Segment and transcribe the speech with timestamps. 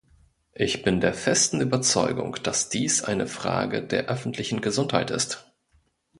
[0.55, 5.53] Ich bin der festen Überzeugung, dass dies eine Frage der öffentlichen Gesundheit ist.